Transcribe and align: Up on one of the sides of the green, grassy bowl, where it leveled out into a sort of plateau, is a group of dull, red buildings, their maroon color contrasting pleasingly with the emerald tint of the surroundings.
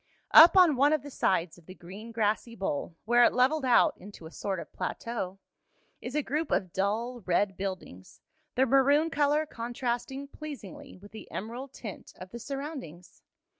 Up 0.31 0.57
on 0.57 0.75
one 0.77 0.93
of 0.93 1.03
the 1.03 1.11
sides 1.11 1.59
of 1.59 1.67
the 1.67 1.75
green, 1.75 2.11
grassy 2.11 2.55
bowl, 2.55 2.95
where 3.05 3.23
it 3.23 3.33
leveled 3.33 3.65
out 3.65 3.93
into 3.97 4.25
a 4.25 4.31
sort 4.31 4.59
of 4.59 4.73
plateau, 4.73 5.37
is 6.01 6.15
a 6.15 6.23
group 6.23 6.49
of 6.49 6.73
dull, 6.73 7.21
red 7.27 7.55
buildings, 7.55 8.19
their 8.55 8.65
maroon 8.65 9.11
color 9.11 9.45
contrasting 9.45 10.27
pleasingly 10.27 10.97
with 10.97 11.11
the 11.11 11.29
emerald 11.29 11.71
tint 11.71 12.13
of 12.17 12.31
the 12.31 12.39
surroundings. 12.39 13.21